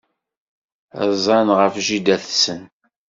Rzan 1.09 1.47
ɣef 1.59 1.73
jida-tsen. 1.85 2.61